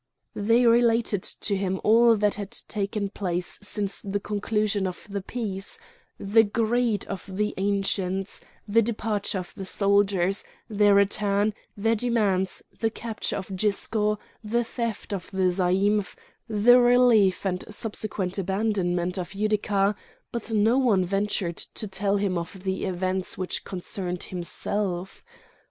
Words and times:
They 0.35 0.65
related 0.65 1.21
to 1.21 1.55
him 1.55 1.79
all 1.83 2.15
that 2.15 2.33
had 2.33 2.49
taken 2.67 3.09
place 3.09 3.59
since 3.61 4.01
the 4.01 4.19
conclusion 4.19 4.87
of 4.87 5.05
the 5.07 5.21
peace: 5.21 5.77
the 6.19 6.41
greed 6.41 7.05
of 7.05 7.29
the 7.37 7.53
Ancients, 7.57 8.41
the 8.67 8.81
departure 8.81 9.37
of 9.37 9.53
the 9.53 9.63
soldiers, 9.63 10.43
their 10.67 10.95
return, 10.95 11.53
their 11.77 11.93
demands, 11.93 12.63
the 12.79 12.89
capture 12.89 13.35
of 13.35 13.55
Gisco, 13.55 14.17
the 14.43 14.63
theft 14.63 15.13
of 15.13 15.29
the 15.29 15.49
zaïmph, 15.51 16.15
the 16.49 16.79
relief 16.79 17.45
and 17.45 17.63
subsequent 17.69 18.39
abandonment 18.39 19.19
of 19.19 19.35
Utica; 19.35 19.95
but 20.31 20.51
no 20.51 20.79
one 20.79 21.05
ventured 21.05 21.57
to 21.75 21.87
tell 21.87 22.17
him 22.17 22.39
of 22.39 22.63
the 22.63 22.85
events 22.85 23.37
which 23.37 23.63
concerned 23.63 24.23
himself. 24.23 25.23